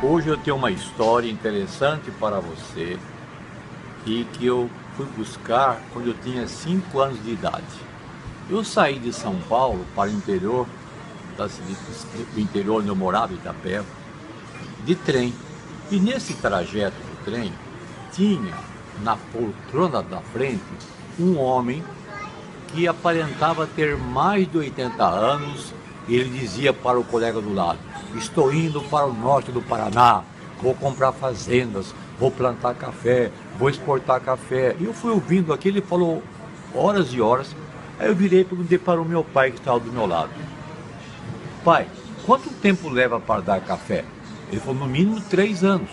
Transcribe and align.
Hoje 0.00 0.28
eu 0.28 0.36
tenho 0.36 0.54
uma 0.54 0.70
história 0.70 1.28
interessante 1.28 2.08
para 2.20 2.38
você 2.38 2.96
e 4.06 4.24
que 4.34 4.46
eu 4.46 4.70
fui 4.96 5.06
buscar 5.06 5.82
quando 5.92 6.06
eu 6.06 6.14
tinha 6.22 6.46
5 6.46 7.00
anos 7.00 7.20
de 7.24 7.32
idade. 7.32 7.64
Eu 8.48 8.62
saí 8.62 8.96
de 8.96 9.12
São 9.12 9.34
Paulo 9.48 9.84
para 9.96 10.08
o 10.08 10.12
interior, 10.12 10.68
do 11.36 12.40
interior 12.40 12.78
onde 12.78 12.86
eu 12.86 12.94
morava, 12.94 13.32
Itapeva, 13.32 13.86
de 14.84 14.94
trem. 14.94 15.34
E 15.90 15.98
nesse 15.98 16.34
trajeto 16.34 16.96
do 16.96 17.24
trem, 17.24 17.52
tinha 18.12 18.54
na 19.02 19.16
poltrona 19.16 20.00
da 20.00 20.20
frente 20.20 20.62
um 21.18 21.36
homem 21.40 21.82
que 22.68 22.86
aparentava 22.86 23.66
ter 23.66 23.96
mais 23.96 24.48
de 24.48 24.58
80 24.58 25.04
anos 25.04 25.74
ele 26.16 26.38
dizia 26.38 26.72
para 26.72 26.98
o 26.98 27.04
colega 27.04 27.40
do 27.40 27.52
lado: 27.52 27.78
Estou 28.16 28.52
indo 28.52 28.80
para 28.82 29.06
o 29.06 29.12
norte 29.12 29.52
do 29.52 29.60
Paraná, 29.60 30.22
vou 30.62 30.74
comprar 30.74 31.12
fazendas, 31.12 31.94
vou 32.18 32.30
plantar 32.30 32.74
café, 32.74 33.30
vou 33.58 33.68
exportar 33.68 34.20
café. 34.20 34.74
E 34.80 34.84
eu 34.84 34.94
fui 34.94 35.10
ouvindo 35.10 35.52
aqui, 35.52 35.68
ele 35.68 35.80
falou 35.80 36.22
horas 36.74 37.12
e 37.12 37.20
horas. 37.20 37.54
Aí 37.98 38.08
eu 38.08 38.14
virei 38.14 38.40
e 38.40 38.44
perguntei 38.44 38.78
para 38.78 39.00
o 39.00 39.04
meu 39.04 39.24
pai 39.24 39.50
que 39.50 39.58
estava 39.58 39.80
do 39.80 39.92
meu 39.92 40.06
lado: 40.06 40.30
Pai, 41.64 41.86
quanto 42.24 42.50
tempo 42.50 42.88
leva 42.88 43.20
para 43.20 43.40
dar 43.40 43.60
café? 43.60 44.04
Ele 44.50 44.60
falou: 44.60 44.80
No 44.80 44.86
mínimo 44.86 45.20
três 45.20 45.62
anos. 45.62 45.90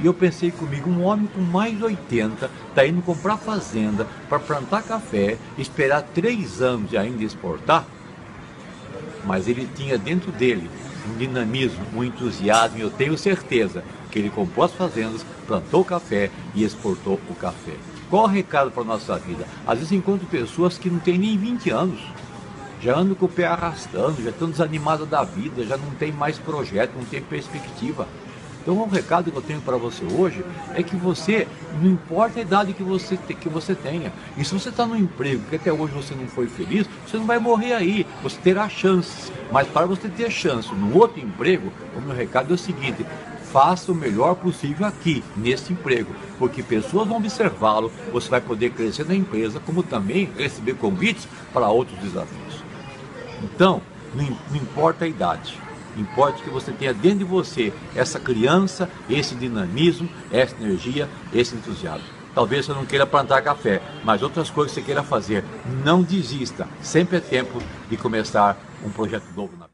E 0.00 0.06
eu 0.06 0.14
pensei 0.14 0.50
comigo, 0.50 0.90
um 0.90 1.04
homem 1.04 1.26
com 1.26 1.40
mais 1.40 1.76
de 1.76 1.84
80 1.84 2.50
está 2.68 2.84
indo 2.84 3.02
comprar 3.02 3.36
fazenda 3.36 4.06
para 4.28 4.40
plantar 4.40 4.82
café, 4.82 5.38
esperar 5.56 6.02
três 6.02 6.60
anos 6.60 6.92
e 6.92 6.96
ainda 6.96 7.22
exportar? 7.22 7.86
Mas 9.24 9.48
ele 9.48 9.68
tinha 9.74 9.96
dentro 9.98 10.30
dele 10.32 10.70
um 11.08 11.16
dinamismo, 11.16 11.84
um 11.94 12.04
entusiasmo, 12.04 12.78
e 12.78 12.82
eu 12.82 12.90
tenho 12.90 13.16
certeza 13.16 13.84
que 14.10 14.18
ele 14.18 14.30
comprou 14.30 14.64
as 14.64 14.72
fazendas, 14.72 15.24
plantou 15.46 15.84
café 15.84 16.30
e 16.54 16.64
exportou 16.64 17.18
o 17.28 17.34
café. 17.34 17.74
Qual 18.08 18.24
o 18.24 18.28
recado 18.28 18.70
para 18.70 18.82
a 18.82 18.86
nossa 18.86 19.18
vida? 19.18 19.46
Às 19.66 19.78
vezes 19.78 19.92
encontro 19.92 20.26
pessoas 20.26 20.76
que 20.76 20.90
não 20.90 20.98
têm 20.98 21.18
nem 21.18 21.36
20 21.36 21.70
anos, 21.70 22.00
já 22.82 22.96
andam 22.96 23.14
com 23.14 23.26
o 23.26 23.28
pé 23.28 23.46
arrastando, 23.46 24.22
já 24.22 24.30
estão 24.30 24.50
desanimadas 24.50 25.08
da 25.08 25.22
vida, 25.22 25.64
já 25.64 25.76
não 25.76 25.90
tem 25.92 26.10
mais 26.10 26.36
projeto, 26.36 26.92
não 26.96 27.04
tem 27.04 27.22
perspectiva. 27.22 28.08
Então, 28.62 28.78
o 28.78 28.86
recado 28.86 29.28
que 29.28 29.36
eu 29.36 29.42
tenho 29.42 29.60
para 29.60 29.76
você 29.76 30.04
hoje 30.04 30.44
é 30.72 30.84
que 30.84 30.94
você, 30.94 31.48
não 31.82 31.90
importa 31.90 32.38
a 32.38 32.42
idade 32.42 32.72
que 32.72 32.82
você, 32.84 33.16
que 33.16 33.48
você 33.48 33.74
tenha, 33.74 34.12
e 34.38 34.44
se 34.44 34.54
você 34.54 34.68
está 34.68 34.86
no 34.86 34.96
emprego 34.96 35.42
que 35.50 35.56
até 35.56 35.72
hoje 35.72 35.92
você 35.92 36.14
não 36.14 36.28
foi 36.28 36.46
feliz, 36.46 36.88
você 37.04 37.16
não 37.16 37.26
vai 37.26 37.40
morrer 37.40 37.72
aí, 37.72 38.06
você 38.22 38.38
terá 38.40 38.68
chances. 38.68 39.32
Mas 39.50 39.66
para 39.66 39.84
você 39.84 40.08
ter 40.08 40.30
chance 40.30 40.72
no 40.72 40.96
outro 40.96 41.20
emprego, 41.20 41.72
o 41.96 42.00
meu 42.00 42.14
recado 42.14 42.52
é 42.52 42.54
o 42.54 42.58
seguinte: 42.58 43.04
faça 43.52 43.90
o 43.90 43.96
melhor 43.96 44.36
possível 44.36 44.86
aqui, 44.86 45.24
nesse 45.36 45.72
emprego, 45.72 46.14
porque 46.38 46.62
pessoas 46.62 47.08
vão 47.08 47.16
observá-lo, 47.16 47.90
você 48.12 48.28
vai 48.28 48.40
poder 48.40 48.70
crescer 48.70 49.04
na 49.04 49.14
empresa, 49.16 49.58
como 49.58 49.82
também 49.82 50.30
receber 50.38 50.74
convites 50.74 51.26
para 51.52 51.68
outros 51.68 51.98
desafios. 51.98 52.62
Então, 53.42 53.82
não 54.14 54.56
importa 54.56 55.04
a 55.04 55.08
idade. 55.08 55.58
Importa 55.96 56.42
que 56.42 56.50
você 56.50 56.72
tenha 56.72 56.94
dentro 56.94 57.18
de 57.18 57.24
você 57.24 57.72
essa 57.94 58.18
criança, 58.18 58.88
esse 59.08 59.34
dinamismo, 59.34 60.08
essa 60.30 60.54
energia, 60.60 61.08
esse 61.32 61.54
entusiasmo. 61.54 62.22
Talvez 62.34 62.64
você 62.64 62.72
não 62.72 62.86
queira 62.86 63.06
plantar 63.06 63.42
café, 63.42 63.82
mas 64.04 64.22
outras 64.22 64.48
coisas 64.48 64.72
você 64.72 64.80
queira 64.80 65.02
fazer. 65.02 65.44
Não 65.84 66.02
desista. 66.02 66.66
Sempre 66.80 67.18
é 67.18 67.20
tempo 67.20 67.60
de 67.90 67.96
começar 67.96 68.58
um 68.82 68.90
projeto 68.90 69.26
novo 69.36 69.52
na 69.52 69.66
vida. 69.66 69.70